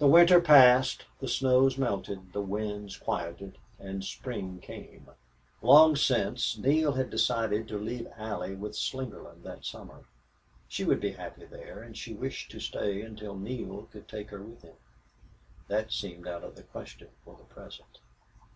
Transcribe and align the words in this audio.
The 0.00 0.08
winter 0.08 0.40
passed, 0.40 1.04
the 1.20 1.28
snows 1.28 1.78
melted, 1.78 2.32
the 2.32 2.40
winds 2.42 2.96
quieted, 2.96 3.58
and 3.78 4.02
spring 4.04 4.58
came. 4.58 5.06
Long 5.62 5.94
since 5.94 6.58
Neale 6.58 6.94
had 6.94 7.10
decided 7.10 7.68
to 7.68 7.78
leave 7.78 8.08
Allie 8.16 8.56
with 8.56 8.72
Slingerland 8.74 9.44
that 9.44 9.64
summer. 9.64 10.02
She 10.66 10.82
would 10.84 10.98
be 10.98 11.12
happy 11.12 11.44
there, 11.44 11.80
and 11.80 11.96
she 11.96 12.12
wished 12.12 12.50
to 12.50 12.58
stay 12.58 13.00
until 13.02 13.38
Neale 13.38 13.86
could 13.92 14.08
take 14.08 14.30
her 14.30 14.42
with 14.42 14.62
him. 14.62 14.74
That 15.68 15.92
seemed 15.92 16.26
out 16.26 16.42
of 16.42 16.56
the 16.56 16.64
question 16.64 17.10
for 17.24 17.36
the 17.36 17.44
present. 17.44 18.00